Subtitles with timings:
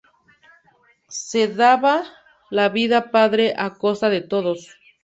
[1.09, 2.03] Se daba
[2.49, 4.71] la vida padre a costa de todos.